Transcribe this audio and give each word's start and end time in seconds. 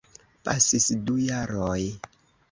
Pasis 0.47 0.87
du 1.09 1.17
jaroj. 1.25 1.77